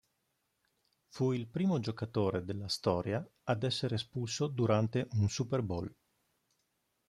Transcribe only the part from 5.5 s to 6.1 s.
Bowl.